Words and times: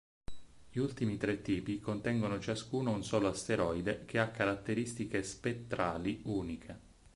Gli 0.71 0.79
ultimi 0.79 1.17
tre 1.17 1.43
tipi 1.43 1.79
contengono 1.79 2.39
ciascuno 2.39 2.89
un 2.89 3.03
solo 3.03 3.27
asteroide 3.27 4.05
che 4.05 4.17
ha 4.17 4.31
caratteristiche 4.31 5.21
spettrali 5.21 6.21
uniche. 6.25 6.79